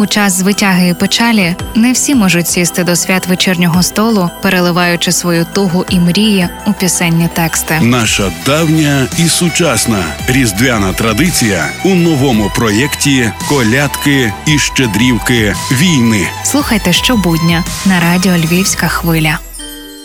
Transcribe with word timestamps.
У 0.00 0.06
час 0.06 0.32
звитяги 0.32 0.88
і 0.88 0.94
печалі 0.94 1.56
не 1.74 1.92
всі 1.92 2.14
можуть 2.14 2.48
сісти 2.48 2.84
до 2.84 2.96
свят 2.96 3.26
вечірнього 3.26 3.82
столу, 3.82 4.30
переливаючи 4.42 5.12
свою 5.12 5.46
тугу 5.54 5.84
і 5.90 5.98
мрії 5.98 6.48
у 6.66 6.72
пісенні 6.72 7.28
тексти. 7.34 7.80
Наша 7.82 8.32
давня 8.46 9.06
і 9.18 9.28
сучасна 9.28 10.04
різдвяна 10.28 10.92
традиція 10.92 11.68
у 11.84 11.88
новому 11.88 12.52
проєкті 12.54 13.32
Колядки 13.48 14.32
і 14.46 14.58
щедрівки 14.58 15.54
війни. 15.72 16.28
Слухайте 16.44 16.92
щобудня 16.92 17.64
на 17.86 18.00
радіо 18.00 18.32
Львівська 18.36 18.88
хвиля. 18.88 19.38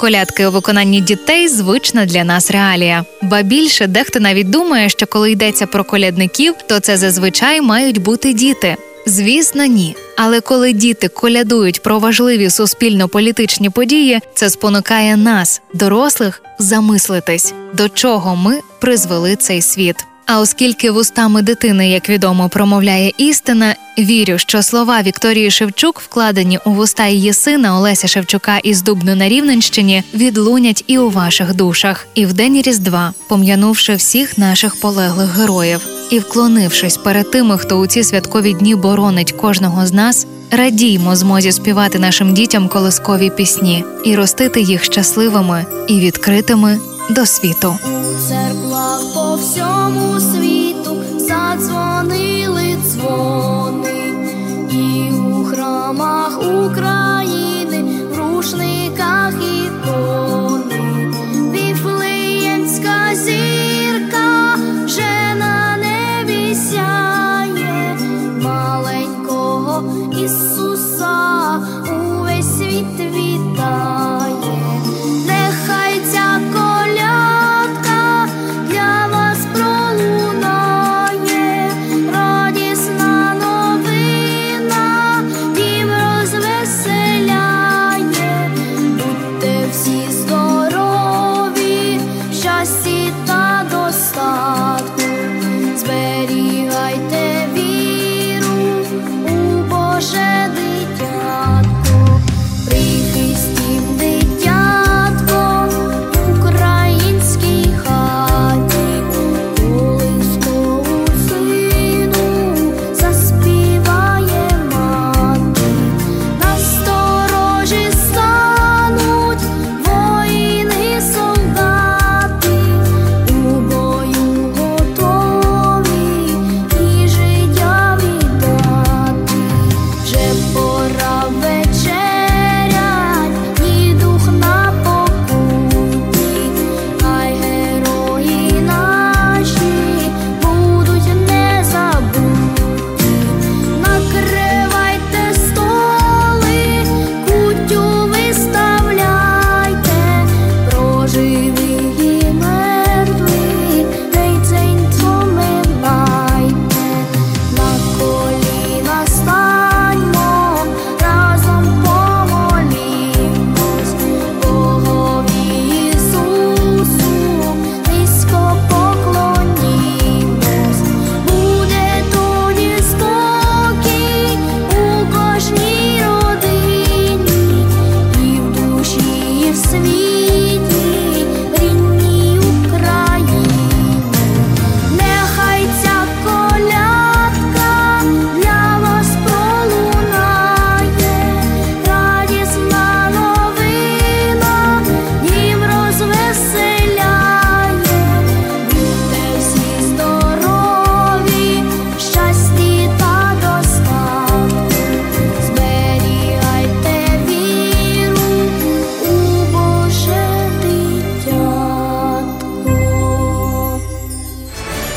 Колядки 0.00 0.46
у 0.46 0.50
виконанні 0.50 1.00
дітей 1.00 1.48
звична 1.48 2.06
для 2.06 2.24
нас 2.24 2.50
реалія. 2.50 3.04
Ба 3.22 3.42
більше 3.42 3.86
дехто 3.86 4.20
навіть 4.20 4.50
думає, 4.50 4.88
що 4.88 5.06
коли 5.06 5.30
йдеться 5.32 5.66
про 5.66 5.84
колядників, 5.84 6.54
то 6.68 6.80
це 6.80 6.96
зазвичай 6.96 7.60
мають 7.60 8.02
бути 8.02 8.32
діти. 8.32 8.76
Звісно, 9.06 9.64
ні. 9.64 9.96
Але 10.16 10.40
коли 10.40 10.72
діти 10.72 11.08
колядують 11.08 11.82
про 11.82 11.98
важливі 11.98 12.50
суспільно-політичні 12.50 13.70
події, 13.70 14.20
це 14.34 14.50
спонукає 14.50 15.16
нас, 15.16 15.62
дорослих, 15.74 16.42
замислитись, 16.58 17.54
до 17.74 17.88
чого 17.88 18.36
ми 18.36 18.60
призвели 18.80 19.36
цей 19.36 19.62
світ. 19.62 19.96
А 20.26 20.40
оскільки 20.40 20.90
вустами 20.90 21.42
дитини, 21.42 21.90
як 21.90 22.08
відомо, 22.08 22.48
промовляє 22.48 23.12
істина, 23.18 23.74
вірю, 23.98 24.38
що 24.38 24.62
слова 24.62 25.02
Вікторії 25.02 25.50
Шевчук, 25.50 26.00
вкладені 26.00 26.58
у 26.64 26.70
вуста 26.70 27.06
її 27.06 27.32
сина 27.32 27.78
Олеся 27.78 28.08
Шевчука 28.08 28.58
із 28.58 28.82
Дубну 28.82 29.14
на 29.14 29.28
Рівненщині, 29.28 30.02
відлунять 30.14 30.84
і 30.86 30.98
у 30.98 31.10
ваших 31.10 31.54
душах, 31.54 32.06
і 32.14 32.26
в 32.26 32.32
день 32.32 32.62
Різдва, 32.62 33.12
пом'янувши 33.28 33.94
всіх 33.94 34.38
наших 34.38 34.80
полеглих 34.80 35.36
героїв, 35.36 35.80
і 36.14 36.18
вклонившись 36.18 36.96
перед 36.96 37.30
тими, 37.30 37.58
хто 37.58 37.78
у 37.78 37.86
ці 37.86 38.04
святкові 38.04 38.54
дні 38.54 38.74
боронить 38.74 39.32
кожного 39.32 39.86
з 39.86 39.92
нас. 39.92 40.26
Радіймо 40.50 41.16
змозі 41.16 41.52
співати 41.52 41.98
нашим 41.98 42.34
дітям 42.34 42.68
колискові 42.68 43.30
пісні 43.30 43.84
і 44.04 44.16
ростити 44.16 44.60
їх 44.60 44.84
щасливими 44.84 45.66
і 45.88 46.00
відкритими 46.00 46.78
до 47.10 47.26
світу. 47.26 47.78
Церква 48.28 48.98
по 49.14 49.34
всьому 49.34 50.20
світу 50.20 50.96
задзвонили 51.18 52.76
дзвони, 52.86 53.53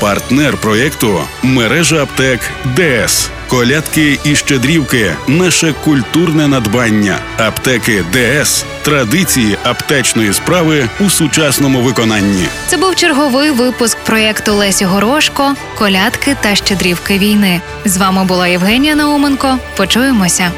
Партнер 0.00 0.56
проєкту 0.56 1.20
мережа 1.42 2.02
аптек 2.02 2.40
ДС. 2.76 3.28
Колядки 3.48 4.18
і 4.24 4.36
щедрівки 4.36 5.12
наше 5.28 5.74
культурне 5.84 6.48
надбання. 6.48 7.18
Аптеки 7.38 8.04
ДС 8.12 8.64
традиції 8.82 9.56
аптечної 9.64 10.32
справи 10.32 10.88
у 11.00 11.10
сучасному 11.10 11.80
виконанні. 11.80 12.48
Це 12.66 12.76
був 12.76 12.94
черговий 12.94 13.50
випуск 13.50 13.98
проєкту 13.98 14.54
Лесі 14.54 14.84
Горошко 14.84 15.54
Колядки 15.78 16.36
та 16.40 16.54
щедрівки 16.54 17.18
війни. 17.18 17.60
З 17.84 17.96
вами 17.96 18.24
була 18.24 18.48
Євгенія 18.48 18.94
Науменко. 18.94 19.58
Почуємося. 19.76 20.52